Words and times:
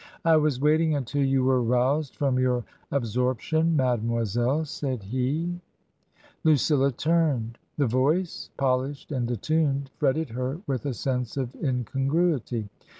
"I 0.25 0.35
was 0.35 0.59
waiting 0.59 0.95
until 0.95 1.23
you 1.23 1.43
were 1.43 1.61
roused 1.61 2.15
from 2.15 2.39
your 2.39 2.63
ab 2.91 3.03
sorption, 3.03 3.75
mademoiselle," 3.75 4.65
said 4.65 5.03
he. 5.03 5.59
TRANSITION. 6.41 6.41
165 6.41 6.43
Lucilla 6.43 6.91
turned. 6.91 7.59
The 7.77 7.85
voice, 7.85 8.49
polished 8.57 9.11
and 9.11 9.29
attuned, 9.29 9.91
fretted 9.97 10.31
her 10.31 10.59
with 10.65 10.87
a 10.87 10.95
sense 10.95 11.37
of 11.37 11.53
incongruity. 11.53 12.67